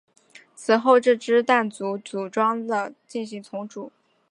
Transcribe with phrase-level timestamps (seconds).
[0.55, 2.67] 此后这支掸族武装
[3.05, 3.91] 进行了重组。